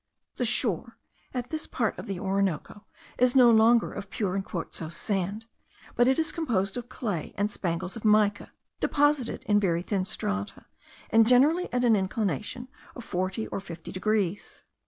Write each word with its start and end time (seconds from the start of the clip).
The 0.37 0.45
shore, 0.45 0.97
at 1.31 1.51
this 1.51 1.67
part 1.67 1.95
of 1.99 2.07
the 2.07 2.19
Orinoco, 2.19 2.85
is 3.19 3.35
no 3.35 3.51
longer 3.51 3.93
of 3.93 4.09
pure 4.09 4.33
and 4.33 4.43
quartzose 4.43 4.97
sand; 4.97 5.45
but 5.95 6.07
is 6.07 6.31
composed 6.31 6.75
of 6.75 6.89
clay 6.89 7.35
and 7.37 7.51
spangles 7.51 7.95
of 7.95 8.03
mica, 8.03 8.51
deposited 8.79 9.43
in 9.43 9.59
very 9.59 9.83
thin 9.83 10.05
strata, 10.05 10.65
and 11.11 11.27
generally 11.27 11.71
at 11.71 11.83
an 11.83 11.95
inclination 11.95 12.67
of 12.95 13.03
forty 13.03 13.45
or 13.45 13.59
fifty 13.59 13.91
degrees. 13.91 14.63